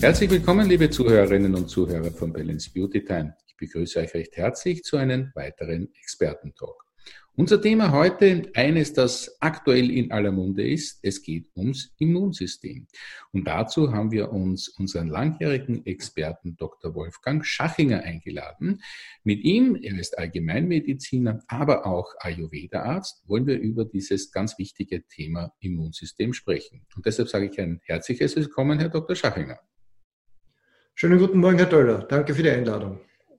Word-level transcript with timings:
Herzlich 0.00 0.30
willkommen, 0.30 0.68
liebe 0.68 0.88
Zuhörerinnen 0.88 1.54
und 1.56 1.68
Zuhörer 1.68 2.12
von 2.12 2.32
Balance 2.32 2.70
Beauty 2.72 3.04
Time. 3.04 3.34
Ich 3.48 3.56
begrüße 3.56 3.98
euch 3.98 4.14
recht 4.14 4.36
herzlich 4.36 4.84
zu 4.84 4.96
einem 4.96 5.32
weiteren 5.34 5.88
Expertentalk. 6.00 6.85
Unser 7.38 7.60
Thema 7.60 7.92
heute, 7.92 8.50
eines, 8.54 8.94
das 8.94 9.36
aktuell 9.40 9.90
in 9.90 10.10
aller 10.10 10.32
Munde 10.32 10.66
ist, 10.66 11.00
es 11.02 11.20
geht 11.20 11.50
ums 11.54 11.94
Immunsystem. 11.98 12.86
Und 13.30 13.46
dazu 13.46 13.92
haben 13.92 14.10
wir 14.10 14.32
uns 14.32 14.68
unseren 14.70 15.08
langjährigen 15.08 15.84
Experten 15.84 16.56
Dr. 16.56 16.94
Wolfgang 16.94 17.44
Schachinger 17.44 18.02
eingeladen. 18.04 18.80
Mit 19.22 19.44
ihm, 19.44 19.76
er 19.76 19.98
ist 19.98 20.16
Allgemeinmediziner, 20.16 21.42
aber 21.46 21.84
auch 21.84 22.14
Ayurveda-Arzt, 22.20 23.28
wollen 23.28 23.46
wir 23.46 23.58
über 23.58 23.84
dieses 23.84 24.32
ganz 24.32 24.58
wichtige 24.58 25.06
Thema 25.06 25.52
Immunsystem 25.60 26.32
sprechen. 26.32 26.86
Und 26.96 27.04
deshalb 27.04 27.28
sage 27.28 27.50
ich 27.52 27.60
ein 27.60 27.82
herzliches 27.84 28.34
Willkommen, 28.34 28.78
Herr 28.78 28.88
Dr. 28.88 29.14
Schachinger. 29.14 29.58
Schönen 30.94 31.18
guten 31.18 31.40
Morgen, 31.40 31.58
Herr 31.58 31.66
Döller. 31.66 31.98
Danke 32.08 32.34
für 32.34 32.42
die 32.42 32.48
Einladung. 32.48 32.98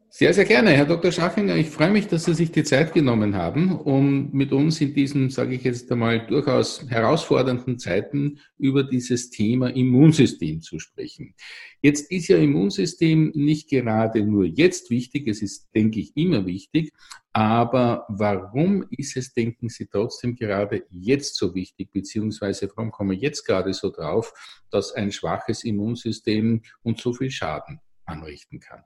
Sehr, 0.09 0.33
sehr 0.33 0.45
gerne, 0.45 0.71
Herr 0.71 0.85
Dr. 0.85 1.11
Schachinger. 1.11 1.57
Ich 1.57 1.69
freue 1.69 1.91
mich, 1.91 2.07
dass 2.07 2.23
Sie 2.23 2.33
sich 2.33 2.51
die 2.51 2.63
Zeit 2.63 2.93
genommen 2.93 3.35
haben, 3.35 3.77
um 3.77 4.31
mit 4.31 4.53
uns 4.53 4.79
in 4.79 4.93
diesen, 4.93 5.29
sage 5.29 5.53
ich 5.55 5.63
jetzt 5.63 5.91
einmal, 5.91 6.25
durchaus 6.25 6.89
herausfordernden 6.89 7.77
Zeiten 7.77 8.39
über 8.57 8.83
dieses 8.83 9.29
Thema 9.31 9.67
Immunsystem 9.67 10.61
zu 10.61 10.79
sprechen. 10.79 11.35
Jetzt 11.81 12.09
ist 12.09 12.29
ja 12.29 12.37
Immunsystem 12.37 13.33
nicht 13.35 13.69
gerade 13.69 14.23
nur 14.23 14.45
jetzt 14.45 14.89
wichtig, 14.89 15.27
es 15.27 15.41
ist, 15.41 15.67
denke 15.75 15.99
ich, 15.99 16.15
immer 16.15 16.45
wichtig, 16.45 16.93
aber 17.33 18.05
warum 18.07 18.85
ist 18.89 19.17
es, 19.17 19.33
denken 19.33 19.67
Sie, 19.67 19.87
trotzdem 19.87 20.35
gerade 20.35 20.85
jetzt 20.89 21.35
so 21.35 21.53
wichtig, 21.53 21.91
beziehungsweise 21.91 22.71
warum 22.75 22.91
kommen 22.91 23.11
wir 23.11 23.17
jetzt 23.17 23.43
gerade 23.43 23.73
so 23.73 23.91
drauf, 23.91 24.33
dass 24.71 24.93
ein 24.93 25.11
schwaches 25.11 25.65
Immunsystem 25.65 26.61
uns 26.81 27.01
so 27.01 27.13
viel 27.13 27.29
Schaden 27.29 27.81
anrichten 28.05 28.61
kann? 28.61 28.83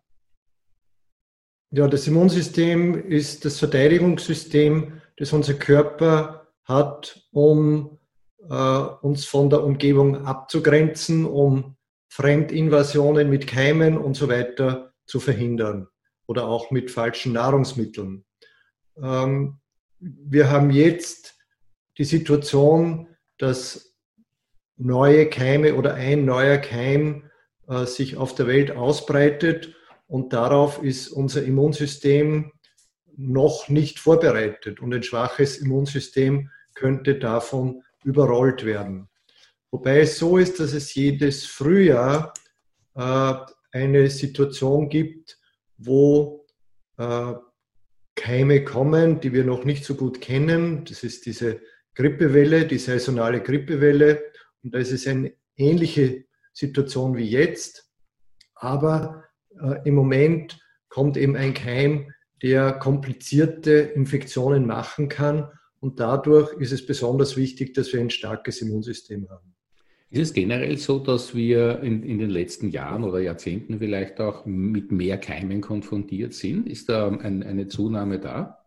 Ja, 1.73 1.87
das 1.87 2.05
Immunsystem 2.05 3.07
ist 3.07 3.45
das 3.45 3.57
Verteidigungssystem, 3.59 5.01
das 5.15 5.31
unser 5.31 5.53
Körper 5.53 6.49
hat, 6.65 7.25
um 7.31 7.97
äh, 8.49 8.53
uns 8.53 9.23
von 9.23 9.49
der 9.49 9.63
Umgebung 9.63 10.25
abzugrenzen, 10.25 11.25
um 11.25 11.77
Fremdinvasionen 12.09 13.29
mit 13.29 13.47
Keimen 13.47 13.97
und 13.97 14.15
so 14.15 14.27
weiter 14.27 14.93
zu 15.05 15.21
verhindern 15.21 15.87
oder 16.27 16.45
auch 16.45 16.71
mit 16.71 16.91
falschen 16.91 17.31
Nahrungsmitteln. 17.31 18.25
Ähm, 19.01 19.61
wir 19.99 20.49
haben 20.49 20.71
jetzt 20.71 21.37
die 21.97 22.03
Situation, 22.03 23.07
dass 23.37 23.95
neue 24.75 25.29
Keime 25.29 25.75
oder 25.75 25.93
ein 25.93 26.25
neuer 26.25 26.57
Keim 26.57 27.31
äh, 27.69 27.85
sich 27.85 28.17
auf 28.17 28.35
der 28.35 28.47
Welt 28.47 28.71
ausbreitet 28.71 29.73
und 30.11 30.33
darauf 30.33 30.83
ist 30.83 31.07
unser 31.07 31.41
Immunsystem 31.41 32.51
noch 33.15 33.69
nicht 33.69 33.97
vorbereitet. 33.97 34.81
Und 34.81 34.93
ein 34.93 35.03
schwaches 35.03 35.59
Immunsystem 35.59 36.49
könnte 36.75 37.17
davon 37.17 37.83
überrollt 38.03 38.65
werden. 38.65 39.07
Wobei 39.71 40.01
es 40.01 40.19
so 40.19 40.37
ist, 40.37 40.59
dass 40.59 40.73
es 40.73 40.93
jedes 40.95 41.45
Frühjahr 41.45 42.33
äh, 42.93 43.33
eine 43.71 44.09
Situation 44.09 44.89
gibt, 44.89 45.39
wo 45.77 46.45
äh, 46.97 47.33
Keime 48.13 48.65
kommen, 48.65 49.21
die 49.21 49.31
wir 49.31 49.45
noch 49.45 49.63
nicht 49.63 49.85
so 49.85 49.95
gut 49.95 50.19
kennen. 50.19 50.83
Das 50.83 51.03
ist 51.03 51.25
diese 51.25 51.61
Grippewelle, 51.95 52.67
die 52.67 52.79
saisonale 52.79 53.41
Grippewelle. 53.41 54.21
Und 54.61 54.75
da 54.75 54.79
ist 54.79 54.91
es 54.91 55.07
eine 55.07 55.31
ähnliche 55.55 56.25
Situation 56.51 57.15
wie 57.15 57.29
jetzt. 57.29 57.89
Aber 58.55 59.23
im 59.83 59.95
Moment 59.95 60.59
kommt 60.89 61.17
eben 61.17 61.35
ein 61.35 61.53
Keim, 61.53 62.11
der 62.41 62.73
komplizierte 62.73 63.71
Infektionen 63.71 64.65
machen 64.65 65.09
kann. 65.09 65.47
Und 65.79 65.99
dadurch 65.99 66.53
ist 66.59 66.71
es 66.71 66.85
besonders 66.85 67.37
wichtig, 67.37 67.73
dass 67.73 67.91
wir 67.93 67.99
ein 67.99 68.09
starkes 68.09 68.61
Immunsystem 68.61 69.29
haben. 69.29 69.51
Ist 70.11 70.19
es 70.19 70.33
generell 70.33 70.77
so, 70.77 70.99
dass 70.99 71.33
wir 71.33 71.79
in, 71.81 72.03
in, 72.03 72.19
den 72.19 72.29
letzten 72.29 72.69
Jahren 72.69 73.05
oder 73.05 73.19
Jahrzehnten 73.19 73.79
vielleicht 73.79 74.19
auch 74.19 74.45
mit 74.45 74.91
mehr 74.91 75.17
Keimen 75.17 75.61
konfrontiert 75.61 76.33
sind? 76.33 76.67
Ist 76.67 76.89
da 76.89 77.07
ein, 77.07 77.43
eine 77.43 77.67
Zunahme 77.67 78.19
da? 78.19 78.65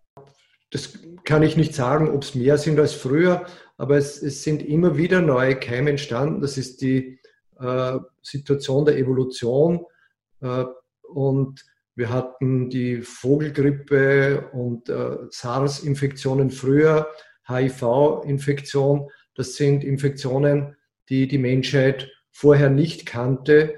Das 0.71 0.99
kann 1.25 1.43
ich 1.43 1.57
nicht 1.57 1.75
sagen, 1.75 2.09
ob 2.09 2.23
es 2.23 2.35
mehr 2.35 2.57
sind 2.57 2.81
als 2.81 2.95
früher, 2.95 3.45
aber 3.77 3.99
es, 3.99 4.23
es, 4.23 4.43
sind 4.43 4.63
immer 4.63 4.97
wieder 4.97 5.21
neue 5.21 5.57
Keime 5.57 5.91
entstanden. 5.91 6.41
Das 6.41 6.57
ist 6.57 6.81
die 6.81 7.21
äh, 7.61 7.99
Situation 8.23 8.87
der 8.87 8.97
Evolution. 8.97 9.85
Äh, 10.45 10.67
und 11.03 11.65
wir 11.97 12.11
hatten 12.11 12.69
die 12.71 13.03
Vogelgrippe 13.03 14.51
und 14.53 14.89
äh, 14.89 15.17
SARS-Infektionen 15.31 16.51
früher, 16.51 17.09
HIV-Infektion. 17.49 19.11
Das 19.35 19.55
sind 19.55 19.85
Infektionen, 19.85 20.77
die 21.09 21.29
die 21.29 21.39
Menschheit 21.39 22.11
vorher 22.31 22.71
nicht 22.71 23.07
kannte. 23.07 23.75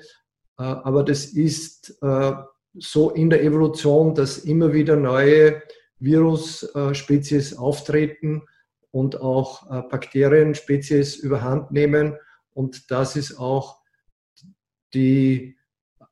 Äh, 0.58 0.62
aber 0.62 1.04
das 1.04 1.26
ist 1.26 1.98
so 2.78 3.10
in 3.10 3.30
der 3.30 3.42
Evolution, 3.42 4.14
dass 4.14 4.38
immer 4.38 4.72
wieder 4.72 4.96
neue 4.96 5.62
Virusspezies 5.98 7.54
auftreten 7.54 8.42
und 8.90 9.20
auch 9.20 9.66
Bakterienspezies 9.88 11.16
überhand 11.16 11.70
nehmen. 11.70 12.16
Und 12.52 12.90
das 12.90 13.16
ist 13.16 13.38
auch 13.38 13.80
die 14.92 15.55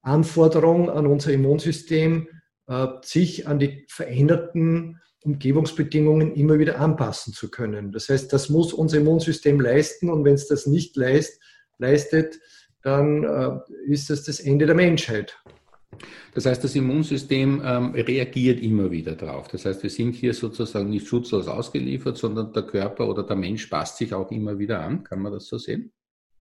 Anforderung 0.04 0.91
an 0.91 1.06
unser 1.06 1.32
Immunsystem, 1.32 2.28
äh, 2.66 2.87
sich 3.03 3.47
an 3.48 3.59
die 3.59 3.84
veränderten 3.88 5.00
Umgebungsbedingungen 5.25 6.34
immer 6.34 6.59
wieder 6.59 6.78
anpassen 6.78 7.32
zu 7.32 7.50
können. 7.50 7.92
Das 7.92 8.09
heißt, 8.09 8.32
das 8.32 8.50
muss 8.50 8.72
unser 8.72 8.98
Immunsystem 8.98 9.60
leisten 9.60 10.10
und 10.10 10.25
wenn 10.25 10.34
es 10.34 10.48
das 10.48 10.66
nicht 10.66 10.97
leist, 10.97 11.41
leistet, 11.78 12.38
dann 12.82 13.25
äh, 13.25 13.91
ist 13.91 14.10
das 14.10 14.25
das 14.25 14.41
Ende 14.41 14.66
der 14.66 14.75
Menschheit. 14.75 15.38
Das 16.34 16.47
heißt, 16.47 16.62
das 16.62 16.75
Immunsystem 16.75 17.62
ähm, 17.64 17.93
reagiert 17.93 18.60
immer 18.60 18.91
wieder 18.91 19.14
drauf. 19.14 19.48
Das 19.48 19.64
heißt, 19.64 19.82
wir 19.82 19.91
sind 19.91 20.12
hier 20.12 20.34
sozusagen 20.34 20.91
nicht 20.91 21.06
schutzlos 21.06 21.47
ausgeliefert, 21.47 22.19
sondern 22.19 22.53
der 22.53 22.64
Körper 22.64 23.09
oder 23.09 23.22
der 23.22 23.37
Mensch 23.37 23.66
passt 23.66 23.98
sich 23.98 24.12
auch 24.12 24.31
immer 24.31 24.59
wieder 24.59 24.81
an. 24.81 25.04
Kann 25.04 25.20
man 25.20 25.32
das 25.32 25.47
so 25.47 25.56
sehen? 25.59 25.93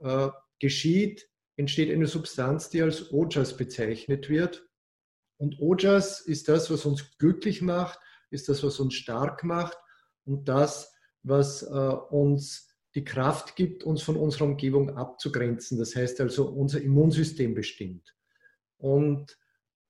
äh, 0.00 0.28
geschieht, 0.60 1.26
entsteht 1.56 1.90
eine 1.90 2.06
Substanz, 2.06 2.68
die 2.68 2.82
als 2.82 3.10
Ojas 3.10 3.56
bezeichnet 3.56 4.28
wird. 4.28 4.68
Und 5.38 5.58
Ojas 5.58 6.20
ist 6.20 6.50
das, 6.50 6.70
was 6.70 6.84
uns 6.84 7.16
glücklich 7.16 7.62
macht, 7.62 7.98
ist 8.30 8.50
das, 8.50 8.62
was 8.62 8.78
uns 8.78 8.92
stark 8.92 9.42
macht 9.42 9.78
und 10.26 10.46
das, 10.50 10.92
was 11.22 11.62
äh, 11.62 11.66
uns 11.66 12.68
die 12.94 13.04
Kraft 13.04 13.56
gibt, 13.56 13.84
uns 13.84 14.02
von 14.02 14.16
unserer 14.16 14.44
Umgebung 14.44 14.98
abzugrenzen. 14.98 15.78
Das 15.78 15.96
heißt 15.96 16.20
also, 16.20 16.46
unser 16.46 16.82
Immunsystem 16.82 17.54
bestimmt. 17.54 18.14
Und 18.76 19.38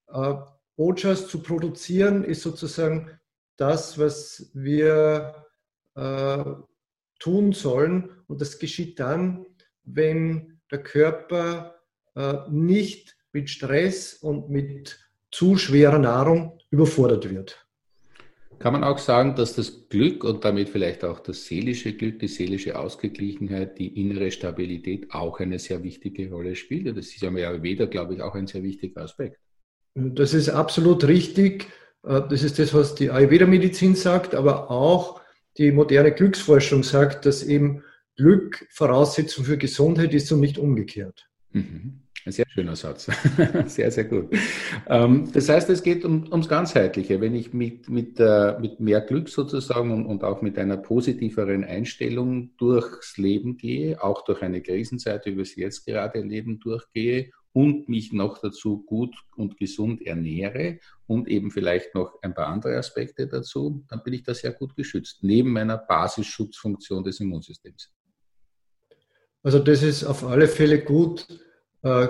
äh, 0.07 0.35
Ojas 0.77 1.29
zu 1.29 1.41
produzieren 1.41 2.25
ist 2.25 2.43
sozusagen 2.43 3.11
das, 3.57 3.99
was 3.99 4.51
wir 4.55 5.47
äh, 5.95 6.45
tun 7.19 7.53
sollen. 7.53 8.11
Und 8.27 8.41
das 8.41 8.59
geschieht 8.59 8.99
dann, 8.99 9.47
wenn 9.85 10.61
der 10.71 10.83
Körper 10.83 11.77
äh, 12.17 12.39
nicht 12.51 13.17
mit 13.33 13.51
Stress 13.51 14.15
und 14.15 14.51
mit 14.51 14.99
zu 15.31 15.57
schwerer 15.57 15.99
Nahrung 15.99 16.59
überfordert 16.71 17.29
wird. 17.29 17.65
Kann 18.59 18.73
man 18.73 18.85
auch 18.85 18.99
sagen, 18.99 19.35
dass 19.35 19.57
das 19.57 19.89
Glück 19.89 20.23
und 20.25 20.45
damit 20.45 20.69
vielleicht 20.69 21.05
auch 21.05 21.21
das 21.21 21.45
seelische 21.45 21.93
Glück, 21.93 22.21
die 22.21 22.29
seelische 22.29 22.79
Ausgeglichenheit, 22.79 23.79
die 23.79 24.01
innere 24.01 24.31
Stabilität 24.31 25.11
auch 25.11 25.41
eine 25.41 25.59
sehr 25.59 25.83
wichtige 25.83 26.31
Rolle 26.31 26.55
spielt? 26.55 26.97
Das 26.97 27.09
ist 27.09 27.21
ja 27.21 27.31
Ayurveda, 27.31 27.87
glaube 27.87 28.15
ich, 28.15 28.23
auch 28.23 28.35
ein 28.35 28.47
sehr 28.47 28.63
wichtiger 28.63 29.03
Aspekt. 29.03 29.39
Das 29.95 30.35
ist 30.35 30.49
absolut 30.49 31.05
richtig. 31.05 31.69
Äh, 32.05 32.23
das 32.29 32.43
ist 32.43 32.59
das, 32.59 32.75
was 32.75 32.95
die 32.95 33.11
Ayurveda-Medizin 33.11 33.95
sagt, 33.95 34.35
aber 34.35 34.71
auch 34.71 35.21
die 35.57 35.71
moderne 35.71 36.13
Glücksforschung 36.13 36.83
sagt, 36.83 37.27
dass 37.27 37.43
eben 37.43 37.83
Glück 38.17 38.67
Voraussetzung 38.71 39.45
für 39.45 39.59
Gesundheit 39.59 40.15
ist 40.15 40.31
und 40.33 40.41
nicht 40.41 40.59
umgekehrt. 40.59 41.29
Mhm. 41.53 42.01
Ein 42.27 42.33
sehr 42.33 42.47
schöner 42.49 42.75
Satz. 42.75 43.11
sehr, 43.67 43.91
sehr 43.91 44.05
gut. 44.05 44.35
Ähm, 44.89 45.31
das 45.33 45.49
heißt, 45.51 45.69
es 45.69 45.83
geht 45.83 46.07
um, 46.07 46.25
ums 46.33 46.49
Ganzheitliche. 46.49 47.21
Wenn 47.21 47.35
ich 47.35 47.53
mit, 47.53 47.91
mit, 47.91 48.19
äh, 48.19 48.59
mit 48.59 48.81
mehr 48.81 49.03
Glück 49.03 49.29
sozusagen 49.29 49.91
und, 49.93 50.07
und 50.07 50.25
auch 50.25 50.41
mit 50.41 50.59
einer 50.59 50.79
positiveren 50.79 51.65
Einstellung 51.65 52.57
durchs 52.57 53.19
Leben 53.19 53.59
gehe, 53.59 54.03
auch 54.03 54.25
durch 54.25 54.41
eine 54.41 54.63
Krisenzeit, 54.63 55.27
wie 55.27 55.37
wir 55.37 55.43
es 55.43 55.55
jetzt 55.55 55.85
gerade 55.85 56.19
erleben, 56.19 56.61
durchgehe 56.61 57.31
und 57.55 57.89
mich 57.89 58.13
noch 58.13 58.39
dazu 58.39 58.85
gut 58.85 59.15
und 59.37 59.57
gesund 59.57 60.05
ernähre 60.05 60.81
und 61.07 61.29
eben 61.29 61.53
vielleicht 61.53 61.95
noch 61.95 62.21
ein 62.21 62.35
paar 62.35 62.49
andere 62.49 62.77
Aspekte 62.77 63.29
dazu, 63.29 63.85
dann 63.89 64.03
bin 64.03 64.13
ich 64.13 64.25
da 64.25 64.35
sehr 64.35 64.53
gut 64.53 64.75
geschützt, 64.75 65.19
neben 65.23 65.53
meiner 65.53 65.79
Basisschutzfunktion 65.79 67.05
des 67.05 67.21
Immunsystems. 67.21 67.93
Also 69.45 69.61
das 69.61 69.83
ist 69.85 70.03
auf 70.05 70.25
alle 70.25 70.49
Fälle 70.49 70.83
gut, 70.83 71.29
äh, 71.83 72.09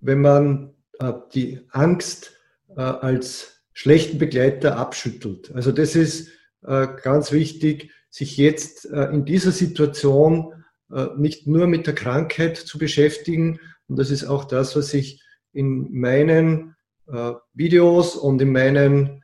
wenn 0.00 0.20
man 0.20 0.74
äh, 1.00 1.14
die 1.34 1.60
Angst 1.70 2.38
äh, 2.68 2.80
als 2.80 3.62
schlechten 3.72 4.18
Begleiter 4.18 4.76
abschüttelt. 4.76 5.52
Also 5.52 5.72
das 5.72 5.96
ist 5.96 6.30
ganz 6.62 7.32
wichtig, 7.32 7.90
sich 8.10 8.36
jetzt 8.36 8.84
in 8.84 9.24
dieser 9.24 9.50
Situation 9.50 10.52
nicht 11.16 11.46
nur 11.46 11.66
mit 11.66 11.86
der 11.86 11.94
Krankheit 11.94 12.58
zu 12.58 12.76
beschäftigen. 12.76 13.60
Und 13.90 13.98
das 13.98 14.10
ist 14.10 14.24
auch 14.24 14.44
das, 14.44 14.76
was 14.76 14.94
ich 14.94 15.22
in 15.52 15.92
meinen 15.92 16.76
Videos 17.54 18.16
und 18.16 18.40
in 18.40 18.52
meinen 18.52 19.20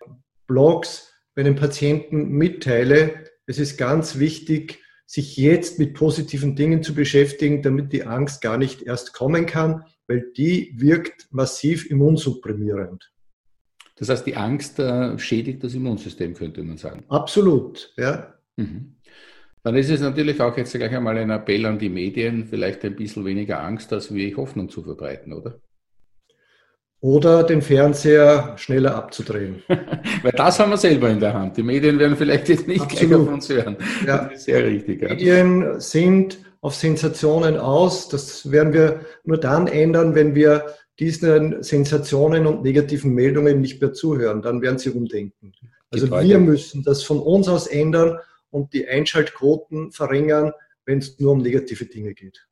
Blogs 0.46 1.12
meinen 1.36 1.54
Patienten 1.54 2.30
mitteile. 2.30 3.24
Es 3.46 3.58
ist 3.58 3.76
ganz 3.76 4.18
wichtig, 4.18 4.82
sich 5.06 5.36
jetzt 5.36 5.78
mit 5.78 5.94
positiven 5.94 6.56
Dingen 6.56 6.82
zu 6.82 6.94
beschäftigen, 6.94 7.62
damit 7.62 7.92
die 7.92 8.04
Angst 8.04 8.42
gar 8.42 8.58
nicht 8.58 8.82
erst 8.82 9.12
kommen 9.12 9.46
kann, 9.46 9.84
weil 10.08 10.32
die 10.36 10.74
wirkt 10.76 11.28
massiv 11.30 11.88
immunsupprimierend. 11.88 13.12
Das 13.94 14.08
heißt, 14.08 14.26
die 14.26 14.36
Angst 14.36 14.80
äh, 14.80 15.16
schädigt 15.18 15.62
das 15.62 15.74
Immunsystem, 15.74 16.34
könnte 16.34 16.62
man 16.64 16.76
sagen. 16.76 17.04
Absolut, 17.08 17.94
ja. 17.96 18.34
Mhm. 18.56 18.95
Dann 19.66 19.74
ist 19.74 19.90
es 19.90 20.00
natürlich 20.00 20.40
auch 20.40 20.56
jetzt 20.56 20.74
gleich 20.74 20.94
einmal 20.94 21.18
ein 21.18 21.30
Appell 21.30 21.66
an 21.66 21.76
die 21.76 21.88
Medien, 21.88 22.46
vielleicht 22.48 22.84
ein 22.84 22.94
bisschen 22.94 23.24
weniger 23.24 23.64
Angst 23.64 23.92
als 23.92 24.14
wie 24.14 24.36
Hoffnung 24.36 24.68
zu 24.68 24.80
verbreiten, 24.80 25.32
oder? 25.32 25.58
oder 27.00 27.42
den 27.42 27.62
Fernseher 27.62 28.54
schneller 28.58 28.94
abzudrehen. 28.94 29.64
Weil 30.22 30.30
das 30.30 30.60
haben 30.60 30.70
wir 30.70 30.76
selber 30.76 31.10
in 31.10 31.18
der 31.18 31.34
Hand. 31.34 31.56
Die 31.56 31.64
Medien 31.64 31.98
werden 31.98 32.16
vielleicht 32.16 32.48
jetzt 32.48 32.68
nicht 32.68 32.80
Absolut. 32.80 33.08
gleich 33.08 33.20
auf 33.20 33.28
uns 33.28 33.48
hören. 33.48 33.76
Ja. 34.06 34.18
Das 34.18 34.34
ist 34.34 34.44
sehr 34.44 34.64
richtig. 34.64 35.02
Ja. 35.02 35.08
Medien 35.08 35.80
sind 35.80 36.38
auf 36.60 36.76
Sensationen 36.76 37.56
aus. 37.56 38.08
Das 38.08 38.48
werden 38.52 38.72
wir 38.72 39.00
nur 39.24 39.38
dann 39.38 39.66
ändern, 39.66 40.14
wenn 40.14 40.36
wir 40.36 40.66
diesen 41.00 41.60
Sensationen 41.64 42.46
und 42.46 42.62
negativen 42.62 43.12
Meldungen 43.12 43.60
nicht 43.60 43.80
mehr 43.80 43.92
zuhören. 43.92 44.42
Dann 44.42 44.62
werden 44.62 44.78
sie 44.78 44.90
umdenken. 44.90 45.52
Also 45.90 46.08
wir 46.08 46.38
müssen 46.38 46.84
das 46.84 47.02
von 47.02 47.18
uns 47.18 47.48
aus 47.48 47.66
ändern 47.66 48.20
und 48.50 48.72
die 48.72 48.88
Einschaltquoten 48.88 49.92
verringern, 49.92 50.52
wenn 50.84 50.98
es 50.98 51.18
nur 51.18 51.32
um 51.32 51.42
negative 51.42 51.86
Dinge 51.86 52.14
geht 52.14 52.46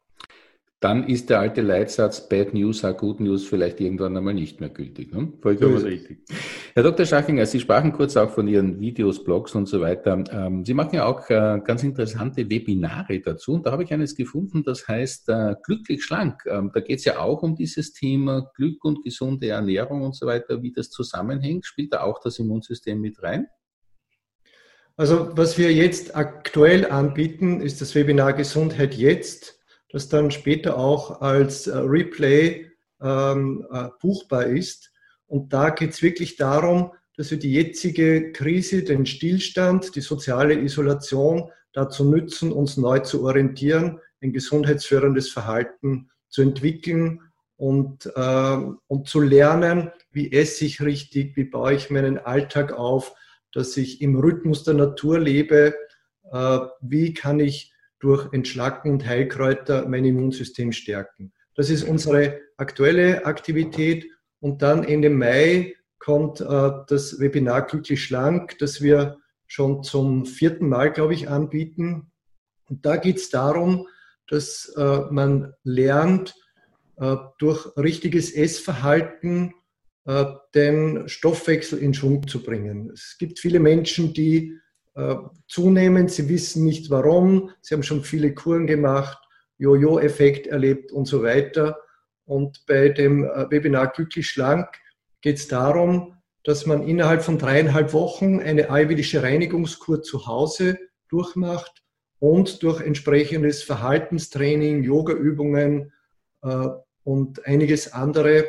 dann 0.85 1.09
ist 1.09 1.31
der 1.31 1.41
alte 1.41 1.63
Leitsatz 1.63 2.29
Bad 2.29 2.53
News 2.53 2.85
are 2.85 2.93
Good 2.93 3.19
News 3.19 3.47
vielleicht 3.47 3.81
irgendwann 3.81 4.15
einmal 4.19 4.35
nicht 4.35 4.61
mehr 4.61 4.69
gültig. 4.69 5.15
Ne? 5.15 5.33
Vollkommen 5.41 5.79
so 5.79 5.87
richtig. 5.87 6.19
Herr 6.75 6.83
Dr. 6.83 7.07
Schachinger, 7.07 7.47
Sie 7.47 7.59
sprachen 7.59 7.91
kurz 7.91 8.19
auch 8.19 8.29
von 8.29 8.47
Ihren 8.47 8.79
Videos, 8.79 9.25
Blogs 9.25 9.55
und 9.55 9.67
so 9.67 9.81
weiter. 9.81 10.23
Ähm, 10.31 10.63
Sie 10.63 10.75
machen 10.75 10.97
ja 10.97 11.07
auch 11.07 11.31
äh, 11.31 11.59
ganz 11.65 11.85
interessante 11.85 12.51
Webinare 12.51 13.19
dazu 13.21 13.55
und 13.55 13.65
da 13.65 13.73
habe 13.73 13.85
ich 13.85 13.95
eines 13.95 14.15
gefunden, 14.15 14.63
das 14.63 14.87
heißt 14.87 15.31
äh, 15.31 15.55
Glücklich 15.63 16.05
Schlank. 16.05 16.43
Ähm, 16.45 16.71
da 16.75 16.81
geht 16.81 16.99
es 16.99 17.07
ja 17.07 17.19
auch 17.19 17.43
um 17.43 17.57
dieses 17.57 17.95
Thema 17.95 18.51
Glück 18.55 18.85
und 18.85 19.03
gesunde 19.03 19.49
Ernährung 19.49 20.03
und 20.03 20.15
so 20.15 20.27
weiter, 20.27 20.63
wie 20.63 20.73
das 20.73 20.91
zusammenhängt. 20.91 21.65
Spielt 21.65 21.95
da 21.95 22.03
auch 22.03 22.21
das 22.23 22.39
Immunsystem 22.39 23.01
mit 23.01 23.23
rein? 23.23 23.47
Also 24.97 25.37
was 25.37 25.59
wir 25.59 25.73
jetzt 25.73 26.15
aktuell 26.15 26.91
anbieten, 26.91 27.61
ist 27.61 27.81
das 27.81 27.95
Webinar 27.95 28.33
Gesundheit 28.33 28.95
jetzt 28.95 29.55
das 29.95 30.09
dann 30.09 30.33
später 30.33 30.77
auch 30.77 31.21
als 31.21 31.69
äh, 31.69 31.77
Replay 31.79 32.69
ähm, 33.01 33.65
äh, 33.71 33.91
buchbar 34.01 34.47
ist. 34.47 34.91
Und 35.27 35.53
da 35.53 35.71
geht 35.71 35.91
es 35.91 36.03
wirklich 36.03 36.35
darum, 36.35 36.91
dass 37.17 37.31
wir 37.31 37.39
die 37.39 37.53
jetzige 37.53 38.33
Krise, 38.33 38.83
den 38.83 39.07
Stillstand, 39.07 39.95
die 39.95 40.01
soziale 40.01 40.55
Isolation 40.55 41.49
dazu 41.73 42.11
nützen, 42.11 42.51
uns 42.51 42.77
neu 42.77 42.99
zu 42.99 43.23
orientieren, 43.23 44.01
ein 44.21 44.33
gesundheitsförderndes 44.33 45.31
Verhalten 45.31 46.11
zu 46.29 46.43
entwickeln 46.43 47.21
und, 47.55 48.11
äh, 48.17 48.59
und 48.89 49.09
zu 49.09 49.21
lernen, 49.21 49.93
wie 50.11 50.33
esse 50.33 50.65
ich 50.65 50.83
richtig, 50.83 51.37
wie 51.37 51.45
baue 51.45 51.75
ich 51.75 51.89
meinen 51.89 52.19
Alltag 52.19 52.73
auf, 52.73 53.15
dass 53.55 53.77
ich 53.77 54.03
im 54.03 54.19
Rhythmus 54.19 54.65
der 54.65 54.75
Natur 54.75 55.19
lebe, 55.19 55.75
äh, 56.31 56.59
wie 56.81 57.15
kann 57.15 57.41
ich 57.41 57.73
durch 58.01 58.31
Entschlacken 58.33 58.91
und 58.91 59.07
Heilkräuter 59.07 59.89
mein 59.89 60.05
Immunsystem 60.05 60.73
stärken. 60.73 61.33
Das 61.55 61.71
ist 61.71 61.85
unsere 61.85 62.41
aktuelle 62.57 63.25
Aktivität. 63.25 64.07
Und 64.41 64.61
dann 64.61 64.85
Ende 64.85 65.09
Mai 65.09 65.75
kommt 65.99 66.41
äh, 66.41 66.71
das 66.89 67.19
Webinar 67.19 67.63
Glücklich 67.67 68.05
Schlank, 68.05 68.59
das 68.59 68.83
wir 68.83 69.17
schon 69.47 69.83
zum 69.85 70.27
vierten 70.27 70.69
Mal, 70.69 70.93
glaube 70.93 71.15
ich, 71.15 71.29
anbieten. 71.29 72.11
Und 72.69 72.85
da 72.85 72.97
geht 72.97 73.17
es 73.17 73.31
darum, 73.31 73.87
dass 74.29 74.75
äh, 74.77 75.01
man 75.11 75.55
lernt, 75.63 76.35
durch 77.39 77.77
richtiges 77.77 78.33
Essverhalten 78.33 79.53
den 80.55 81.09
Stoffwechsel 81.09 81.79
in 81.79 81.95
Schwung 81.95 82.29
zu 82.29 82.43
bringen. 82.43 82.91
Es 82.93 83.17
gibt 83.19 83.39
viele 83.39 83.59
Menschen, 83.59 84.13
die 84.13 84.59
äh, 84.95 85.17
zunehmend. 85.49 86.11
Sie 86.11 86.29
wissen 86.29 86.65
nicht 86.65 86.91
warum. 86.91 87.51
Sie 87.61 87.75
haben 87.75 87.83
schon 87.83 88.05
viele 88.05 88.35
Kuren 88.35 88.67
gemacht, 88.67 89.19
Jojo-Effekt 89.59 90.47
erlebt 90.47 90.93
und 90.93 91.07
so 91.07 91.23
weiter. 91.23 91.81
Und 92.27 92.65
bei 92.67 92.91
dem 92.91 93.25
äh, 93.25 93.51
Webinar 93.51 93.93
Glücklich 93.93 94.29
Schlank 94.29 94.69
geht 95.21 95.39
es 95.39 95.49
darum, 95.49 96.17
dass 96.45 96.67
man 96.67 96.87
innerhalb 96.87 97.23
von 97.23 97.39
dreieinhalb 97.39 97.93
Wochen 97.93 98.41
eine 98.41 98.71
ayurvedische 98.71 99.23
Reinigungskur 99.23 100.03
zu 100.03 100.27
Hause 100.27 100.79
durchmacht 101.09 101.83
und 102.19 102.63
durch 102.63 102.81
entsprechendes 102.81 103.63
Verhaltenstraining, 103.63 104.83
Yogaübungen 104.83 105.93
äh, 106.43 106.69
und 107.03 107.47
einiges 107.47 107.93
andere 107.93 108.47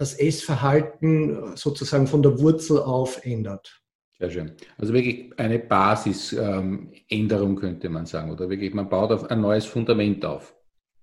das 0.00 0.14
Essverhalten 0.14 1.54
sozusagen 1.56 2.06
von 2.06 2.22
der 2.22 2.40
Wurzel 2.40 2.78
auf 2.78 3.22
ändert. 3.22 3.82
Sehr 4.18 4.30
schön. 4.30 4.52
Also 4.78 4.94
wirklich 4.94 5.38
eine 5.38 5.58
Basisänderung 5.58 7.56
könnte 7.56 7.90
man 7.90 8.06
sagen, 8.06 8.30
oder 8.30 8.48
wirklich, 8.48 8.72
man 8.72 8.88
baut 8.88 9.12
auf 9.12 9.30
ein 9.30 9.42
neues 9.42 9.66
Fundament 9.66 10.24
auf. 10.24 10.54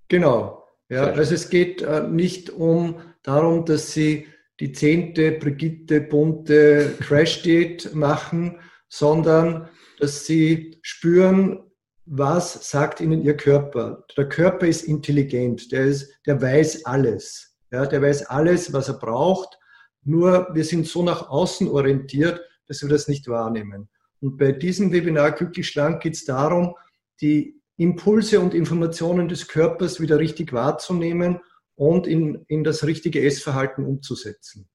Genau. 0.07 0.63
Ja, 0.89 1.11
also 1.11 1.35
es 1.35 1.51
geht 1.51 1.83
äh, 1.83 2.07
nicht 2.07 2.49
um 2.49 2.95
darum, 3.21 3.65
dass 3.65 3.93
Sie 3.93 4.25
die 4.59 4.71
zehnte 4.71 5.33
Brigitte 5.33 6.01
bunte 6.01 6.95
Crash 6.99 7.43
Date 7.43 7.93
machen, 7.93 8.57
sondern 8.89 9.69
dass 9.99 10.25
Sie 10.25 10.79
spüren, 10.81 11.59
was 12.05 12.71
sagt 12.71 12.99
Ihnen 12.99 13.21
Ihr 13.21 13.37
Körper? 13.37 14.05
Der 14.17 14.27
Körper 14.27 14.65
ist 14.65 14.85
intelligent, 14.85 15.71
der, 15.71 15.85
ist, 15.85 16.11
der 16.25 16.41
weiß 16.41 16.85
alles. 16.85 17.56
Ja, 17.71 17.85
der 17.85 18.01
weiß 18.01 18.27
alles, 18.27 18.71
was 18.73 18.87
er 18.87 18.95
braucht. 18.95 19.57
Nur 20.03 20.47
wir 20.53 20.63
sind 20.63 20.87
so 20.87 21.03
nach 21.03 21.29
außen 21.29 21.67
orientiert, 21.67 22.41
dass 22.67 22.81
wir 22.81 22.89
das 22.89 23.07
nicht 23.07 23.27
wahrnehmen. 23.27 23.89
Und 24.19 24.37
bei 24.37 24.51
diesem 24.51 24.91
Webinar 24.91 25.31
Glücklich 25.33 25.67
Schlank 25.67 26.01
geht 26.01 26.15
es 26.15 26.25
darum, 26.25 26.75
die 27.21 27.61
Impulse 27.77 28.39
und 28.39 28.53
Informationen 28.53 29.27
des 29.27 29.47
Körpers 29.47 29.99
wieder 29.99 30.17
richtig 30.17 30.53
wahrzunehmen 30.53 31.39
und 31.75 32.07
in, 32.07 32.43
in 32.47 32.63
das 32.63 32.83
richtige 32.85 33.23
Essverhalten 33.23 33.85
umzusetzen. 33.85 34.67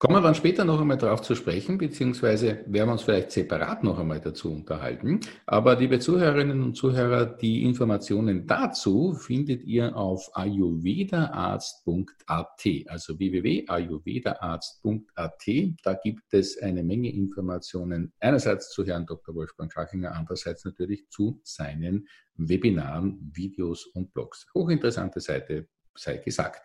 Kommen 0.00 0.14
wir 0.14 0.20
dann 0.20 0.36
später 0.36 0.64
noch 0.64 0.80
einmal 0.80 0.96
darauf 0.96 1.22
zu 1.22 1.34
sprechen, 1.34 1.76
beziehungsweise 1.76 2.64
werden 2.66 2.88
wir 2.88 2.92
uns 2.92 3.02
vielleicht 3.02 3.32
separat 3.32 3.82
noch 3.82 3.98
einmal 3.98 4.20
dazu 4.20 4.52
unterhalten. 4.52 5.18
Aber 5.44 5.74
liebe 5.74 5.98
Zuhörerinnen 5.98 6.62
und 6.62 6.76
Zuhörer, 6.76 7.26
die 7.26 7.64
Informationen 7.64 8.46
dazu 8.46 9.14
findet 9.14 9.64
ihr 9.64 9.96
auf 9.96 10.30
ayurvedaarzt.at, 10.36 12.64
also 12.86 13.18
www.ayurvedaarzt.at. 13.18 15.44
Da 15.82 15.94
gibt 15.94 16.32
es 16.32 16.62
eine 16.62 16.84
Menge 16.84 17.12
Informationen, 17.12 18.12
einerseits 18.20 18.70
zu 18.70 18.86
Herrn 18.86 19.04
Dr. 19.04 19.34
Wolfgang 19.34 19.72
Schachinger, 19.72 20.12
andererseits 20.12 20.64
natürlich 20.64 21.10
zu 21.10 21.40
seinen 21.42 22.06
Webinaren, 22.36 23.32
Videos 23.34 23.86
und 23.86 24.14
Blogs. 24.14 24.46
Hochinteressante 24.54 25.18
Seite, 25.18 25.66
sei 25.98 26.18
gesagt. 26.18 26.62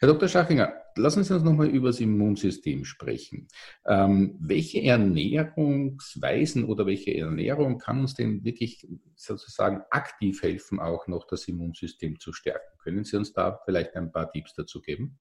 Herr 0.00 0.08
Dr. 0.08 0.28
Schachinger, 0.28 0.74
lassen 0.96 1.24
Sie 1.24 1.34
uns 1.34 1.42
nochmal 1.42 1.68
über 1.68 1.88
das 1.88 2.00
Immunsystem 2.00 2.84
sprechen. 2.84 3.48
Ähm, 3.86 4.36
welche 4.40 4.82
Ernährungsweisen 4.82 6.64
oder 6.64 6.86
welche 6.86 7.16
Ernährung 7.16 7.78
kann 7.78 8.00
uns 8.00 8.14
denn 8.14 8.44
wirklich 8.44 8.86
sozusagen 9.14 9.82
aktiv 9.90 10.42
helfen, 10.42 10.80
auch 10.80 11.06
noch 11.06 11.26
das 11.26 11.48
Immunsystem 11.48 12.18
zu 12.18 12.32
stärken? 12.32 12.78
Können 12.82 13.04
Sie 13.04 13.16
uns 13.16 13.32
da 13.32 13.60
vielleicht 13.64 13.94
ein 13.96 14.12
paar 14.12 14.30
Tipps 14.32 14.54
dazu 14.54 14.80
geben? 14.80 15.18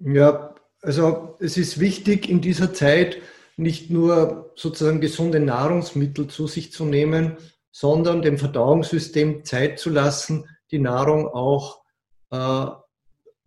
Ja, 0.00 0.54
also 0.82 1.36
es 1.40 1.56
ist 1.56 1.80
wichtig 1.80 2.28
in 2.28 2.40
dieser 2.40 2.72
Zeit 2.72 3.18
nicht 3.56 3.90
nur 3.90 4.52
sozusagen 4.54 5.00
gesunde 5.00 5.40
Nahrungsmittel 5.40 6.28
zu 6.28 6.46
sich 6.46 6.72
zu 6.72 6.84
nehmen, 6.84 7.36
sondern 7.72 8.22
dem 8.22 8.38
Verdauungssystem 8.38 9.44
Zeit 9.44 9.78
zu 9.78 9.90
lassen, 9.90 10.48
die 10.70 10.78
Nahrung 10.78 11.26
auch 11.26 11.82
äh, 12.30 12.66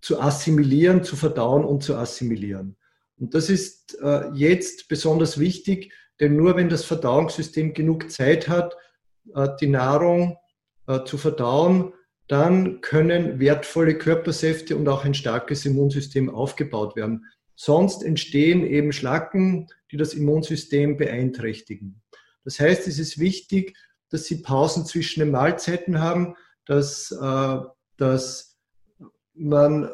zu 0.02 0.20
assimilieren, 0.20 1.04
zu 1.04 1.16
verdauen 1.16 1.64
und 1.64 1.84
zu 1.84 1.96
assimilieren. 1.96 2.76
Und 3.20 3.36
das 3.36 3.50
ist 3.50 3.98
äh, 4.02 4.30
jetzt 4.34 4.88
besonders 4.88 5.40
wichtig, 5.40 5.94
denn 6.20 6.36
nur 6.36 6.56
wenn 6.56 6.70
das 6.70 6.86
Verdauungssystem 6.86 7.74
genug 7.74 8.12
Zeit 8.12 8.48
hat, 8.48 8.76
äh, 9.36 9.48
die 9.60 9.68
Nahrung 9.68 10.38
äh, 10.88 11.04
zu 11.04 11.18
verdauen, 11.18 11.94
dann 12.28 12.82
können 12.82 13.40
wertvolle 13.40 13.98
Körpersäfte 13.98 14.76
und 14.76 14.88
auch 14.88 15.04
ein 15.04 15.14
starkes 15.14 15.66
Immunsystem 15.66 16.30
aufgebaut 16.30 16.96
werden. 16.96 17.26
Sonst 17.56 18.04
entstehen 18.04 18.66
eben 18.66 18.94
Schlacken, 18.94 19.68
die 19.92 19.98
das 19.98 20.14
Immunsystem 20.14 20.98
beeinträchtigen. 20.98 22.02
Das 22.44 22.60
heißt, 22.60 22.88
es 22.88 22.98
ist 22.98 23.20
wichtig, 23.20 23.78
dass 24.10 24.26
Sie 24.26 24.42
Pausen 24.42 24.86
zwischen 24.86 25.20
den 25.20 25.32
Mahlzeiten 25.32 26.00
haben, 26.00 26.36
dass, 26.66 27.12
äh, 27.12 27.58
dass 27.98 28.51
man 29.34 29.90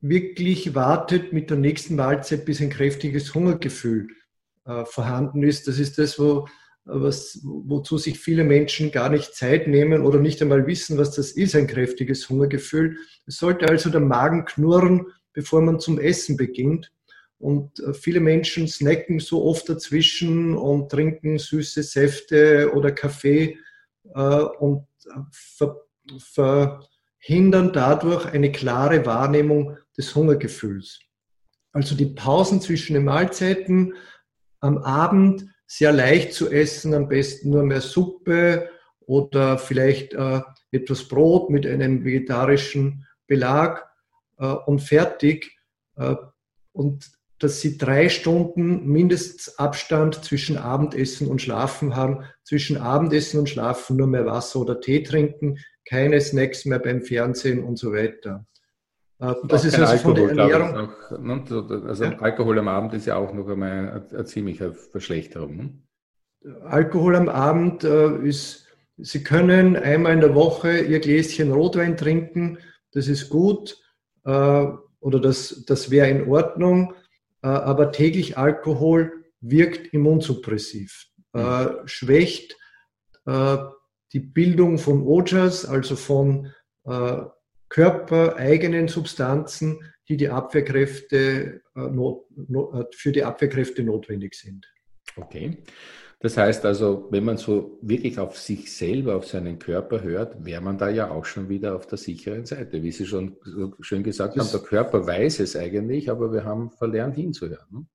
wirklich 0.00 0.74
wartet 0.74 1.32
mit 1.32 1.50
der 1.50 1.56
nächsten 1.56 1.96
Mahlzeit, 1.96 2.44
bis 2.44 2.60
ein 2.60 2.70
kräftiges 2.70 3.34
Hungergefühl 3.34 4.08
äh, 4.64 4.84
vorhanden 4.84 5.42
ist. 5.42 5.68
Das 5.68 5.78
ist 5.78 5.98
das, 5.98 6.18
wo, 6.18 6.48
was, 6.84 7.40
wozu 7.42 7.98
sich 7.98 8.18
viele 8.18 8.44
Menschen 8.44 8.90
gar 8.90 9.10
nicht 9.10 9.34
Zeit 9.34 9.68
nehmen 9.68 10.02
oder 10.02 10.18
nicht 10.18 10.40
einmal 10.40 10.66
wissen, 10.66 10.98
was 10.98 11.12
das 11.12 11.32
ist, 11.32 11.54
ein 11.54 11.66
kräftiges 11.66 12.28
Hungergefühl. 12.28 12.96
Es 13.26 13.36
sollte 13.36 13.68
also 13.68 13.90
der 13.90 14.00
Magen 14.00 14.44
knurren, 14.44 15.06
bevor 15.32 15.60
man 15.60 15.80
zum 15.80 15.98
Essen 15.98 16.36
beginnt. 16.36 16.92
Und 17.38 17.80
äh, 17.80 17.94
viele 17.94 18.20
Menschen 18.20 18.68
snacken 18.68 19.18
so 19.18 19.44
oft 19.44 19.68
dazwischen 19.68 20.56
und 20.56 20.90
trinken 20.90 21.38
süße 21.38 21.82
Säfte 21.82 22.72
oder 22.74 22.92
Kaffee 22.92 23.58
äh, 24.14 24.20
und 24.20 24.86
äh, 25.06 25.20
ver, 25.30 25.76
ver, 26.18 26.80
hindern 27.20 27.72
dadurch 27.72 28.26
eine 28.26 28.50
klare 28.50 29.06
Wahrnehmung 29.06 29.76
des 29.96 30.14
Hungergefühls. 30.14 31.00
Also 31.72 31.94
die 31.94 32.06
Pausen 32.06 32.60
zwischen 32.60 32.94
den 32.94 33.04
Mahlzeiten 33.04 33.94
am 34.60 34.78
Abend 34.78 35.46
sehr 35.66 35.92
leicht 35.92 36.32
zu 36.32 36.50
essen, 36.50 36.94
am 36.94 37.08
besten 37.08 37.50
nur 37.50 37.62
mehr 37.62 37.80
Suppe 37.80 38.70
oder 39.00 39.58
vielleicht 39.58 40.14
äh, 40.14 40.40
etwas 40.72 41.06
Brot 41.06 41.50
mit 41.50 41.66
einem 41.66 42.04
vegetarischen 42.04 43.06
Belag 43.28 43.88
äh, 44.38 44.46
und 44.46 44.80
fertig. 44.80 45.56
Äh, 45.96 46.16
und 46.72 47.10
dass 47.38 47.60
sie 47.60 47.78
drei 47.78 48.08
Stunden 48.08 48.86
mindestens 48.86 49.58
Abstand 49.58 50.24
zwischen 50.24 50.58
Abendessen 50.58 51.28
und 51.28 51.40
Schlafen 51.40 51.96
haben. 51.96 52.24
Zwischen 52.44 52.76
Abendessen 52.76 53.40
und 53.40 53.48
Schlafen 53.48 53.96
nur 53.96 54.06
mehr 54.06 54.26
Wasser 54.26 54.60
oder 54.60 54.80
Tee 54.80 55.02
trinken, 55.02 55.58
keine 55.88 56.20
Snacks 56.20 56.64
mehr 56.64 56.78
beim 56.78 57.02
Fernsehen 57.02 57.64
und 57.64 57.78
so 57.78 57.92
weiter. 57.92 58.46
Äh, 59.20 59.34
das 59.44 59.64
ist 59.64 59.78
also 59.78 59.92
Alkohol, 59.92 60.28
von 60.28 60.36
der 60.36 60.46
Ernährung. 60.46 60.90
Auch, 61.10 61.18
ne? 61.18 61.84
Also 61.86 62.04
ja. 62.04 62.18
Alkohol 62.18 62.58
am 62.58 62.68
Abend 62.68 62.94
ist 62.94 63.06
ja 63.06 63.16
auch 63.16 63.32
noch 63.32 63.48
einmal 63.48 63.70
eine, 63.70 64.06
eine 64.10 64.24
ziemliche 64.24 64.72
Verschlechterung. 64.72 65.56
Ne? 65.56 66.52
Alkohol 66.62 67.16
am 67.16 67.28
Abend 67.28 67.84
äh, 67.84 68.16
ist, 68.18 68.66
Sie 68.96 69.22
können 69.22 69.76
einmal 69.76 70.12
in 70.12 70.20
der 70.20 70.34
Woche 70.34 70.80
Ihr 70.80 71.00
Gläschen 71.00 71.52
Rotwein 71.52 71.96
trinken, 71.96 72.58
das 72.92 73.08
ist 73.08 73.30
gut 73.30 73.78
äh, 74.24 74.66
oder 75.00 75.20
das, 75.20 75.64
das 75.66 75.90
wäre 75.90 76.10
in 76.10 76.28
Ordnung, 76.28 76.92
aber 77.40 77.90
täglich 77.90 78.36
Alkohol 78.36 79.24
wirkt 79.40 79.94
immunsuppressiv, 79.94 81.06
mhm. 81.32 81.70
schwächt 81.86 82.58
die 84.12 84.20
Bildung 84.20 84.78
von 84.78 85.02
Ojas, 85.06 85.64
also 85.64 85.96
von 85.96 86.52
äh, 86.84 87.22
körpereigenen 87.68 88.88
Substanzen, 88.88 89.80
die, 90.08 90.16
die 90.16 90.28
Abwehrkräfte, 90.28 91.62
äh, 91.76 91.80
not, 91.80 92.24
not, 92.48 92.74
äh, 92.74 92.84
für 92.92 93.12
die 93.12 93.22
Abwehrkräfte 93.22 93.82
notwendig 93.82 94.34
sind. 94.34 94.66
Okay. 95.16 95.58
Das 96.22 96.36
heißt 96.36 96.66
also, 96.66 97.08
wenn 97.10 97.24
man 97.24 97.38
so 97.38 97.78
wirklich 97.80 98.18
auf 98.18 98.36
sich 98.36 98.76
selber, 98.76 99.16
auf 99.16 99.26
seinen 99.26 99.58
Körper 99.58 100.02
hört, 100.02 100.44
wäre 100.44 100.60
man 100.60 100.76
da 100.76 100.90
ja 100.90 101.10
auch 101.10 101.24
schon 101.24 101.48
wieder 101.48 101.74
auf 101.74 101.86
der 101.86 101.96
sicheren 101.96 102.44
Seite. 102.44 102.82
Wie 102.82 102.92
Sie 102.92 103.06
schon 103.06 103.38
so 103.42 103.74
schön 103.80 104.02
gesagt 104.02 104.36
das, 104.36 104.52
haben, 104.52 104.60
der 104.60 104.68
Körper 104.68 105.06
weiß 105.06 105.40
es 105.40 105.56
eigentlich, 105.56 106.10
aber 106.10 106.30
wir 106.30 106.44
haben 106.44 106.72
verlernt 106.72 107.16
hinzuhören. 107.16 107.66
Ne? 107.70 107.86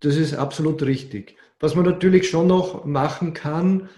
Das 0.00 0.16
ist 0.16 0.34
absolut 0.34 0.82
richtig. 0.82 1.36
Was 1.60 1.74
man 1.74 1.84
natürlich 1.84 2.28
schon 2.28 2.46
noch 2.46 2.86
machen 2.86 3.34
kann, 3.34 3.90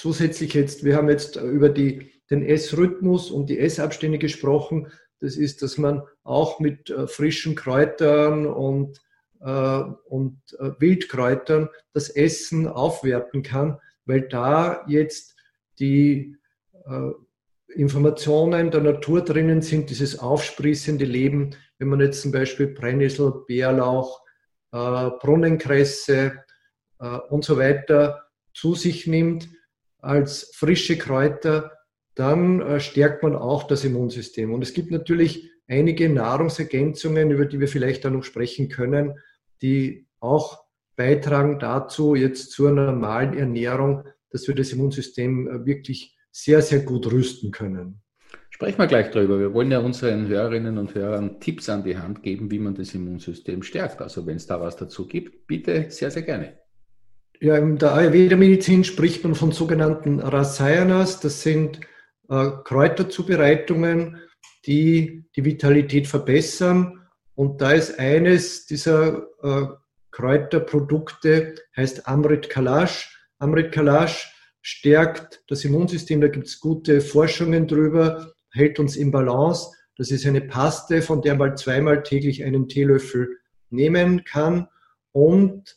zusätzlich 0.00 0.54
jetzt, 0.54 0.82
wir 0.82 0.96
haben 0.96 1.10
jetzt 1.10 1.36
über 1.36 1.68
die, 1.68 2.10
den 2.30 2.42
Essrhythmus 2.42 3.30
und 3.30 3.50
die 3.50 3.58
Essabstände 3.58 4.18
gesprochen. 4.18 4.90
Das 5.20 5.36
ist, 5.36 5.60
dass 5.60 5.76
man 5.76 6.02
auch 6.22 6.58
mit 6.58 6.88
äh, 6.88 7.06
frischen 7.06 7.54
Kräutern 7.54 8.46
und, 8.46 8.98
äh, 9.40 9.82
und 10.08 10.40
äh, 10.58 10.70
Wildkräutern 10.78 11.68
das 11.92 12.08
Essen 12.08 12.66
aufwerten 12.66 13.42
kann, 13.42 13.78
weil 14.06 14.22
da 14.22 14.86
jetzt 14.88 15.36
die 15.78 16.36
äh, 16.86 17.10
Informationen 17.74 18.70
der 18.70 18.80
Natur 18.80 19.22
drinnen 19.22 19.60
sind, 19.60 19.90
dieses 19.90 20.18
aufsprießende 20.18 21.04
Leben. 21.04 21.50
Wenn 21.78 21.88
man 21.88 22.00
jetzt 22.00 22.22
zum 22.22 22.32
Beispiel 22.32 22.68
Brennnessel, 22.68 23.44
Bärlauch, 23.46 24.22
äh, 24.72 25.10
Brunnenkresse 25.20 26.42
äh, 27.00 27.18
und 27.28 27.44
so 27.44 27.58
weiter 27.58 28.24
zu 28.54 28.74
sich 28.74 29.06
nimmt, 29.06 29.50
als 30.02 30.50
frische 30.54 30.96
Kräuter, 30.98 31.72
dann 32.14 32.60
äh, 32.60 32.80
stärkt 32.80 33.22
man 33.22 33.36
auch 33.36 33.64
das 33.64 33.84
Immunsystem. 33.84 34.52
Und 34.52 34.62
es 34.62 34.74
gibt 34.74 34.90
natürlich 34.90 35.50
einige 35.68 36.08
Nahrungsergänzungen, 36.08 37.30
über 37.30 37.46
die 37.46 37.60
wir 37.60 37.68
vielleicht 37.68 38.04
auch 38.04 38.10
noch 38.10 38.24
sprechen 38.24 38.68
können, 38.68 39.18
die 39.62 40.06
auch 40.18 40.64
beitragen 40.96 41.58
dazu, 41.58 42.14
jetzt 42.14 42.50
zur 42.50 42.72
normalen 42.72 43.36
Ernährung, 43.36 44.04
dass 44.30 44.46
wir 44.48 44.54
das 44.54 44.72
Immunsystem 44.72 45.48
äh, 45.48 45.66
wirklich 45.66 46.16
sehr, 46.30 46.62
sehr 46.62 46.80
gut 46.80 47.10
rüsten 47.10 47.50
können. 47.50 48.02
Sprechen 48.50 48.78
wir 48.78 48.86
gleich 48.86 49.10
drüber. 49.10 49.38
Wir 49.38 49.54
wollen 49.54 49.70
ja 49.70 49.78
unseren 49.78 50.28
Hörerinnen 50.28 50.76
und 50.76 50.94
Hörern 50.94 51.40
Tipps 51.40 51.70
an 51.70 51.82
die 51.82 51.96
Hand 51.96 52.22
geben, 52.22 52.50
wie 52.50 52.58
man 52.58 52.74
das 52.74 52.94
Immunsystem 52.94 53.62
stärkt. 53.62 54.02
Also 54.02 54.26
wenn 54.26 54.36
es 54.36 54.46
da 54.46 54.60
was 54.60 54.76
dazu 54.76 55.08
gibt, 55.08 55.46
bitte 55.46 55.90
sehr, 55.90 56.10
sehr 56.10 56.22
gerne. 56.22 56.59
Ja, 57.42 57.56
in 57.56 57.78
der 57.78 57.94
Ayurveda-Medizin 57.94 58.84
spricht 58.84 59.24
man 59.24 59.34
von 59.34 59.50
sogenannten 59.50 60.20
Rasayanas. 60.20 61.20
Das 61.20 61.40
sind 61.40 61.80
äh, 62.28 62.50
Kräuterzubereitungen, 62.64 64.20
die 64.66 65.24
die 65.34 65.44
Vitalität 65.46 66.06
verbessern. 66.06 67.08
Und 67.34 67.62
da 67.62 67.72
ist 67.72 67.98
eines 67.98 68.66
dieser 68.66 69.26
äh, 69.42 69.66
Kräuterprodukte, 70.10 71.54
heißt 71.74 72.06
Amrit 72.06 72.50
Kalash. 72.50 73.10
Amrit 73.38 73.72
Kalash 73.72 74.30
stärkt 74.60 75.42
das 75.48 75.64
Immunsystem. 75.64 76.20
Da 76.20 76.28
gibt 76.28 76.46
es 76.46 76.60
gute 76.60 77.00
Forschungen 77.00 77.66
drüber, 77.66 78.34
hält 78.52 78.78
uns 78.78 78.96
im 78.96 79.10
Balance. 79.10 79.70
Das 79.96 80.10
ist 80.10 80.26
eine 80.26 80.42
Paste, 80.42 81.00
von 81.00 81.22
der 81.22 81.36
man 81.36 81.56
zweimal 81.56 82.02
täglich 82.02 82.44
einen 82.44 82.68
Teelöffel 82.68 83.38
nehmen 83.70 84.24
kann. 84.24 84.68
Und 85.12 85.74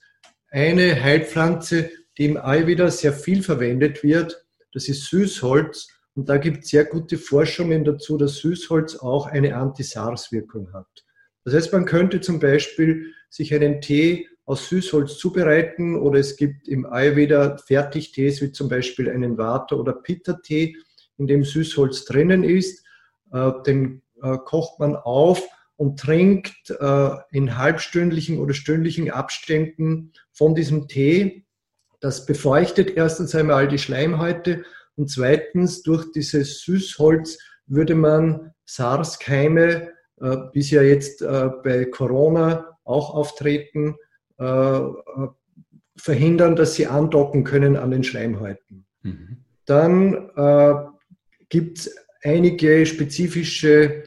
eine 0.53 1.01
Heilpflanze, 1.01 1.89
die 2.17 2.25
im 2.25 2.37
Ayurveda 2.37 2.89
sehr 2.91 3.11
viel 3.11 3.41
verwendet 3.41 4.03
wird, 4.03 4.45
das 4.71 4.87
ist 4.87 5.09
Süßholz. 5.09 5.87
Und 6.15 6.29
da 6.29 6.37
gibt 6.37 6.63
es 6.63 6.69
sehr 6.69 6.85
gute 6.85 7.17
Forschungen 7.17 7.83
dazu, 7.83 8.17
dass 8.17 8.37
Süßholz 8.37 8.97
auch 8.97 9.25
eine 9.25 9.55
Anti-SARS-Wirkung 9.55 10.71
hat. 10.71 11.03
Das 11.43 11.55
heißt, 11.55 11.73
man 11.73 11.85
könnte 11.85 12.21
zum 12.21 12.39
Beispiel 12.39 13.13
sich 13.29 13.53
einen 13.53 13.81
Tee 13.81 14.29
aus 14.45 14.69
Süßholz 14.69 15.17
zubereiten 15.17 15.95
oder 15.99 16.19
es 16.19 16.35
gibt 16.37 16.67
im 16.67 16.85
Ayurveda 16.85 17.57
Fertigtees 17.57 18.41
wie 18.43 18.51
zum 18.51 18.69
Beispiel 18.69 19.09
einen 19.09 19.37
Vata- 19.37 19.75
oder 19.75 19.93
Pitta-Tee, 19.93 20.77
in 21.17 21.25
dem 21.25 21.43
Süßholz 21.43 22.05
drinnen 22.05 22.43
ist. 22.43 22.85
Äh, 23.31 23.51
den 23.65 24.03
äh, 24.21 24.37
kocht 24.37 24.79
man 24.79 24.95
auf 24.95 25.41
und 25.75 25.99
trinkt 25.99 26.69
äh, 26.69 27.09
in 27.31 27.57
halbstündlichen 27.57 28.39
oder 28.39 28.53
stündlichen 28.53 29.11
Abständen 29.11 30.13
von 30.31 30.55
diesem 30.55 30.87
Tee. 30.87 31.45
Das 31.99 32.25
befeuchtet 32.25 32.95
erstens 32.95 33.33
einmal 33.35 33.67
die 33.67 33.77
Schleimhäute 33.77 34.63
und 34.95 35.09
zweitens 35.09 35.83
durch 35.83 36.11
dieses 36.11 36.61
Süßholz 36.61 37.39
würde 37.65 37.95
man 37.95 38.53
SARS-Keime, 38.65 39.89
wie 40.53 40.61
sie 40.61 40.75
ja 40.75 40.81
jetzt 40.83 41.21
bei 41.21 41.85
Corona 41.85 42.77
auch 42.83 43.13
auftreten, 43.13 43.95
äh, 44.37 44.81
verhindern, 45.95 46.55
dass 46.55 46.75
sie 46.75 46.87
andocken 46.87 47.43
können 47.43 47.77
an 47.77 47.91
den 47.91 48.03
Schleimhäuten. 48.03 48.85
Mhm. 49.03 49.37
Dann 49.65 50.29
äh, 50.35 50.73
gibt 51.49 51.79
es 51.79 51.95
einige 52.23 52.85
spezifische 52.85 53.83
äh, 53.83 54.03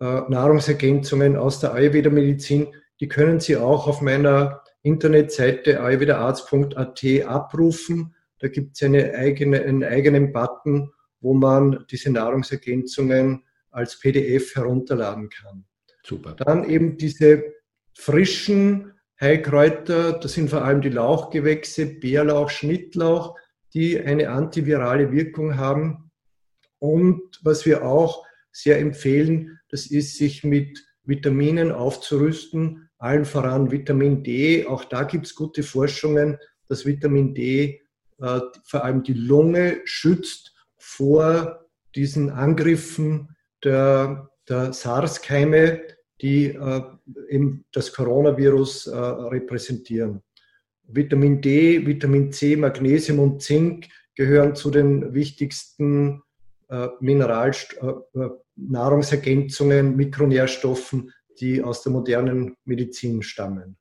Nahrungsergänzungen 0.00 1.36
aus 1.36 1.60
der 1.60 1.74
Ayurveda-Medizin, 1.74 2.68
die 3.00 3.08
können 3.08 3.40
Sie 3.40 3.56
auch 3.56 3.86
auf 3.86 4.00
meiner 4.00 4.62
Internetseite 4.82 5.80
ayurvedaarzt.at 5.80 7.04
abrufen. 7.26 8.14
Da 8.38 8.48
gibt 8.48 8.76
es 8.76 8.82
eine 8.82 9.14
eigene, 9.14 9.62
einen 9.62 9.84
eigenen 9.84 10.32
Button, 10.32 10.90
wo 11.20 11.34
man 11.34 11.84
diese 11.90 12.10
Nahrungsergänzungen 12.10 13.44
als 13.70 14.00
PDF 14.00 14.56
herunterladen 14.56 15.28
kann. 15.28 15.64
Super. 16.02 16.32
Dann 16.32 16.68
eben 16.68 16.96
diese 16.96 17.44
frischen 17.92 18.92
Heilkräuter, 19.20 20.14
das 20.14 20.32
sind 20.32 20.48
vor 20.48 20.64
allem 20.64 20.80
die 20.80 20.88
Lauchgewächse, 20.88 21.84
Bärlauch, 21.84 22.48
Schnittlauch, 22.48 23.36
die 23.74 24.00
eine 24.00 24.30
antivirale 24.30 25.12
Wirkung 25.12 25.58
haben. 25.58 26.10
Und 26.78 27.38
was 27.42 27.66
wir 27.66 27.84
auch 27.84 28.24
sehr 28.52 28.78
empfehlen, 28.78 29.58
das 29.68 29.86
ist, 29.86 30.16
sich 30.16 30.44
mit 30.44 30.84
Vitaminen 31.04 31.72
aufzurüsten, 31.72 32.88
allen 32.98 33.24
voran 33.24 33.70
Vitamin 33.70 34.22
D. 34.22 34.66
Auch 34.66 34.84
da 34.84 35.04
gibt 35.04 35.26
es 35.26 35.34
gute 35.34 35.62
Forschungen, 35.62 36.38
dass 36.68 36.86
Vitamin 36.86 37.34
D 37.34 37.80
äh, 38.20 38.40
vor 38.64 38.84
allem 38.84 39.02
die 39.02 39.14
Lunge 39.14 39.80
schützt 39.84 40.54
vor 40.78 41.66
diesen 41.94 42.30
Angriffen 42.30 43.34
der, 43.64 44.30
der 44.48 44.72
SARS-Keime, 44.72 45.82
die 46.20 46.46
äh, 46.46 46.82
eben 47.28 47.64
das 47.72 47.92
Coronavirus 47.92 48.88
äh, 48.88 48.96
repräsentieren. 48.96 50.22
Vitamin 50.86 51.40
D, 51.40 51.86
Vitamin 51.86 52.32
C, 52.32 52.56
Magnesium 52.56 53.20
und 53.20 53.42
Zink 53.42 53.86
gehören 54.14 54.54
zu 54.54 54.70
den 54.70 55.14
wichtigsten 55.14 56.22
Mineral 57.00 57.50
äh, 57.50 58.18
äh, 58.18 58.30
Nahrungsergänzungen, 58.56 59.96
Mikronährstoffen, 59.96 61.12
die 61.40 61.62
aus 61.62 61.82
der 61.82 61.92
modernen 61.92 62.56
Medizin 62.64 63.22
stammen. 63.22 63.76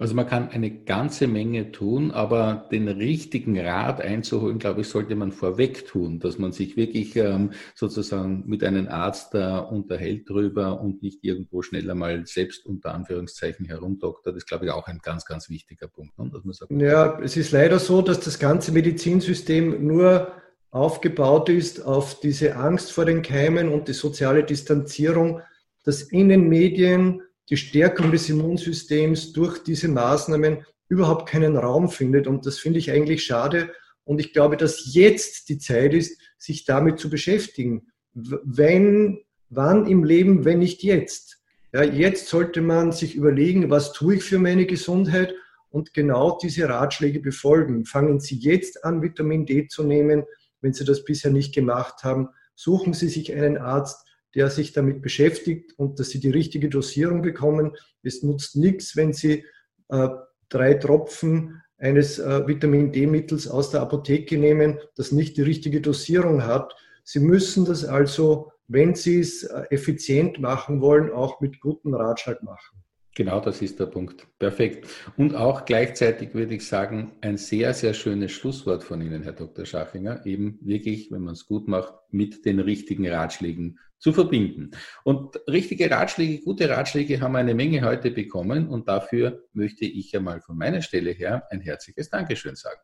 Also 0.00 0.14
man 0.14 0.26
kann 0.26 0.48
eine 0.48 0.70
ganze 0.70 1.26
Menge 1.26 1.72
tun, 1.72 2.10
aber 2.10 2.66
den 2.72 2.88
richtigen 2.88 3.60
Rat 3.60 4.00
einzuholen, 4.00 4.58
glaube 4.58 4.80
ich, 4.80 4.88
sollte 4.88 5.14
man 5.14 5.30
vorweg 5.30 5.86
tun, 5.86 6.20
dass 6.20 6.38
man 6.38 6.52
sich 6.52 6.78
wirklich 6.78 7.16
ähm, 7.16 7.50
sozusagen 7.74 8.44
mit 8.46 8.64
einem 8.64 8.88
Arzt 8.88 9.34
da 9.34 9.58
unterhält 9.58 10.26
drüber 10.30 10.80
und 10.80 11.02
nicht 11.02 11.22
irgendwo 11.22 11.60
schneller 11.60 11.94
mal 11.94 12.24
selbst 12.24 12.64
unter 12.64 12.94
Anführungszeichen 12.94 13.66
herumdoktert. 13.66 14.34
Das 14.34 14.44
ist, 14.44 14.48
glaube 14.48 14.64
ich, 14.64 14.70
auch 14.70 14.86
ein 14.86 15.00
ganz, 15.02 15.26
ganz 15.26 15.50
wichtiger 15.50 15.88
Punkt. 15.88 16.18
Ne? 16.18 16.30
Dass 16.32 16.44
man 16.44 16.54
sagt, 16.54 16.72
ja, 16.72 17.20
es 17.20 17.36
ist 17.36 17.52
leider 17.52 17.78
so, 17.78 18.00
dass 18.00 18.20
das 18.20 18.38
ganze 18.38 18.72
Medizinsystem 18.72 19.86
nur 19.86 20.32
aufgebaut 20.70 21.48
ist 21.48 21.84
auf 21.84 22.20
diese 22.20 22.56
Angst 22.56 22.92
vor 22.92 23.04
den 23.04 23.22
Keimen 23.22 23.68
und 23.68 23.88
die 23.88 23.92
soziale 23.92 24.44
Distanzierung, 24.44 25.40
dass 25.84 26.02
in 26.02 26.28
den 26.28 26.48
Medien 26.48 27.22
die 27.48 27.56
Stärkung 27.56 28.12
des 28.12 28.28
Immunsystems 28.28 29.32
durch 29.32 29.58
diese 29.58 29.88
Maßnahmen 29.88 30.64
überhaupt 30.88 31.28
keinen 31.28 31.56
Raum 31.56 31.88
findet. 31.88 32.26
Und 32.26 32.46
das 32.46 32.58
finde 32.58 32.78
ich 32.78 32.90
eigentlich 32.90 33.24
schade. 33.24 33.72
Und 34.04 34.20
ich 34.20 34.32
glaube, 34.32 34.56
dass 34.56 34.94
jetzt 34.94 35.48
die 35.48 35.58
Zeit 35.58 35.94
ist, 35.94 36.20
sich 36.38 36.64
damit 36.64 36.98
zu 36.98 37.10
beschäftigen. 37.10 37.88
Wenn, 38.12 39.20
wann 39.48 39.86
im 39.86 40.04
Leben, 40.04 40.44
wenn 40.44 40.60
nicht 40.60 40.82
jetzt? 40.82 41.38
Ja, 41.72 41.82
jetzt 41.82 42.28
sollte 42.28 42.60
man 42.60 42.92
sich 42.92 43.14
überlegen, 43.14 43.70
was 43.70 43.92
tue 43.92 44.16
ich 44.16 44.24
für 44.24 44.38
meine 44.38 44.66
Gesundheit 44.66 45.34
und 45.70 45.94
genau 45.94 46.38
diese 46.42 46.68
Ratschläge 46.68 47.20
befolgen. 47.20 47.84
Fangen 47.84 48.18
Sie 48.18 48.36
jetzt 48.36 48.84
an, 48.84 49.02
Vitamin 49.02 49.46
D 49.46 49.68
zu 49.68 49.84
nehmen, 49.84 50.24
wenn 50.60 50.72
Sie 50.72 50.84
das 50.84 51.04
bisher 51.04 51.30
nicht 51.30 51.54
gemacht 51.54 52.04
haben. 52.04 52.28
Suchen 52.54 52.94
Sie 52.94 53.08
sich 53.08 53.32
einen 53.32 53.58
Arzt, 53.58 54.06
der 54.34 54.50
sich 54.50 54.72
damit 54.72 55.02
beschäftigt 55.02 55.72
und 55.78 55.98
dass 55.98 56.10
sie 56.10 56.20
die 56.20 56.30
richtige 56.30 56.68
Dosierung 56.68 57.22
bekommen. 57.22 57.76
Es 58.02 58.22
nutzt 58.22 58.56
nichts, 58.56 58.96
wenn 58.96 59.12
sie 59.12 59.44
äh, 59.88 60.08
drei 60.48 60.74
Tropfen 60.74 61.62
eines 61.78 62.18
äh, 62.18 62.46
Vitamin 62.46 62.92
D-Mittels 62.92 63.48
aus 63.48 63.70
der 63.70 63.80
Apotheke 63.80 64.38
nehmen, 64.38 64.78
das 64.96 65.12
nicht 65.12 65.36
die 65.36 65.42
richtige 65.42 65.80
Dosierung 65.80 66.44
hat. 66.44 66.74
Sie 67.02 67.20
müssen 67.20 67.64
das 67.64 67.84
also, 67.84 68.52
wenn 68.68 68.94
Sie 68.94 69.20
es 69.20 69.42
äh, 69.42 69.62
effizient 69.70 70.38
machen 70.40 70.80
wollen, 70.80 71.10
auch 71.10 71.40
mit 71.40 71.60
gutem 71.60 71.94
Ratschlag 71.94 72.42
machen. 72.42 72.79
Genau, 73.16 73.40
das 73.40 73.60
ist 73.60 73.80
der 73.80 73.86
Punkt. 73.86 74.26
Perfekt. 74.38 74.86
Und 75.16 75.34
auch 75.34 75.64
gleichzeitig 75.64 76.32
würde 76.32 76.54
ich 76.54 76.66
sagen, 76.66 77.12
ein 77.20 77.36
sehr, 77.36 77.74
sehr 77.74 77.92
schönes 77.92 78.30
Schlusswort 78.30 78.84
von 78.84 79.00
Ihnen, 79.00 79.24
Herr 79.24 79.32
Dr. 79.32 79.66
Schachinger, 79.66 80.24
eben 80.26 80.58
wirklich, 80.62 81.10
wenn 81.10 81.22
man 81.22 81.34
es 81.34 81.46
gut 81.46 81.66
macht, 81.66 81.92
mit 82.10 82.44
den 82.44 82.60
richtigen 82.60 83.08
Ratschlägen 83.08 83.78
zu 83.98 84.12
verbinden. 84.12 84.70
Und 85.02 85.40
richtige 85.48 85.90
Ratschläge, 85.90 86.42
gute 86.42 86.68
Ratschläge 86.70 87.20
haben 87.20 87.36
eine 87.36 87.54
Menge 87.54 87.82
heute 87.82 88.10
bekommen 88.12 88.68
und 88.68 88.88
dafür 88.88 89.44
möchte 89.52 89.84
ich 89.84 90.12
ja 90.12 90.20
mal 90.20 90.40
von 90.40 90.56
meiner 90.56 90.80
Stelle 90.80 91.10
her 91.10 91.42
ein 91.50 91.60
herzliches 91.60 92.08
Dankeschön 92.10 92.54
sagen. 92.54 92.80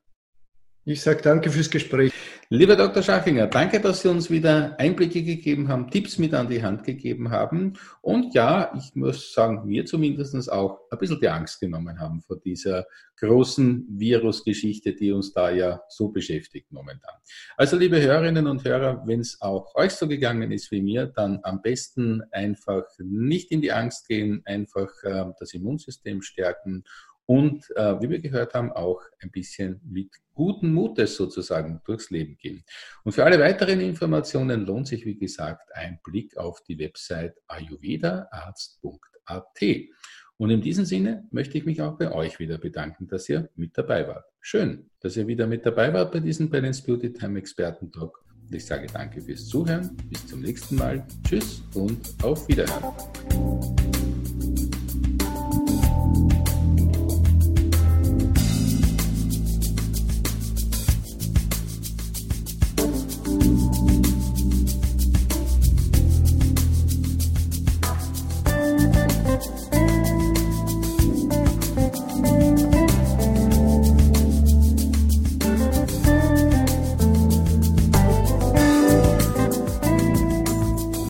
Ich 0.88 1.02
sage 1.02 1.20
danke 1.20 1.50
fürs 1.50 1.68
Gespräch. 1.68 2.12
Lieber 2.48 2.76
Dr. 2.76 3.02
Schachinger, 3.02 3.48
danke, 3.48 3.80
dass 3.80 4.02
Sie 4.02 4.08
uns 4.08 4.30
wieder 4.30 4.78
Einblicke 4.78 5.24
gegeben 5.24 5.66
haben, 5.66 5.90
Tipps 5.90 6.16
mit 6.16 6.32
an 6.32 6.48
die 6.48 6.62
Hand 6.62 6.84
gegeben 6.84 7.32
haben. 7.32 7.72
Und 8.02 8.34
ja, 8.34 8.72
ich 8.78 8.94
muss 8.94 9.32
sagen, 9.32 9.66
mir 9.66 9.84
zumindest 9.84 10.52
auch 10.52 10.78
ein 10.92 10.98
bisschen 11.00 11.18
die 11.18 11.28
Angst 11.28 11.58
genommen 11.58 11.98
haben 11.98 12.22
vor 12.22 12.38
dieser 12.38 12.86
großen 13.18 13.84
Virusgeschichte, 13.98 14.94
die 14.94 15.10
uns 15.10 15.32
da 15.32 15.50
ja 15.50 15.80
so 15.88 16.10
beschäftigt 16.10 16.70
momentan. 16.70 17.14
Also 17.56 17.76
liebe 17.76 18.00
Hörerinnen 18.00 18.46
und 18.46 18.62
Hörer, 18.62 19.02
wenn 19.06 19.18
es 19.18 19.40
auch 19.40 19.74
euch 19.74 19.90
so 19.90 20.06
gegangen 20.06 20.52
ist 20.52 20.70
wie 20.70 20.82
mir, 20.82 21.06
dann 21.06 21.40
am 21.42 21.62
besten 21.62 22.22
einfach 22.30 22.84
nicht 23.00 23.50
in 23.50 23.60
die 23.60 23.72
Angst 23.72 24.06
gehen, 24.06 24.42
einfach 24.44 24.90
äh, 25.02 25.24
das 25.40 25.52
Immunsystem 25.52 26.22
stärken 26.22 26.84
und 27.26 27.70
äh, 27.76 28.00
wie 28.00 28.08
wir 28.08 28.20
gehört 28.20 28.54
haben, 28.54 28.72
auch 28.72 29.02
ein 29.20 29.30
bisschen 29.30 29.82
mit 29.84 30.08
guten 30.32 30.72
Mutes 30.72 31.16
sozusagen 31.16 31.82
durchs 31.84 32.08
Leben 32.10 32.38
gehen. 32.38 32.64
Und 33.02 33.12
für 33.12 33.24
alle 33.24 33.40
weiteren 33.40 33.80
Informationen 33.80 34.64
lohnt 34.64 34.86
sich, 34.86 35.04
wie 35.04 35.18
gesagt, 35.18 35.74
ein 35.74 35.98
Blick 36.04 36.36
auf 36.36 36.62
die 36.62 36.78
Website 36.78 37.34
ayurvedaarzt.at. 37.48 39.62
Und 40.38 40.50
in 40.50 40.60
diesem 40.60 40.84
Sinne 40.84 41.26
möchte 41.30 41.58
ich 41.58 41.64
mich 41.64 41.80
auch 41.80 41.98
bei 41.98 42.12
euch 42.12 42.38
wieder 42.38 42.58
bedanken, 42.58 43.08
dass 43.08 43.28
ihr 43.28 43.48
mit 43.56 43.76
dabei 43.76 44.06
wart. 44.06 44.26
Schön, 44.40 44.90
dass 45.00 45.16
ihr 45.16 45.26
wieder 45.26 45.46
mit 45.46 45.66
dabei 45.66 45.92
wart 45.92 46.12
bei 46.12 46.20
diesem 46.20 46.50
Balance 46.50 46.82
Beauty 46.84 47.12
Time 47.12 47.38
Experten 47.38 47.90
Talk. 47.90 48.22
Und 48.42 48.54
ich 48.54 48.64
sage 48.64 48.86
danke 48.92 49.20
fürs 49.20 49.48
Zuhören. 49.48 49.96
Bis 50.08 50.26
zum 50.26 50.42
nächsten 50.42 50.76
Mal. 50.76 51.04
Tschüss 51.26 51.64
und 51.74 52.14
auf 52.22 52.46
Wiederhören. 52.48 52.94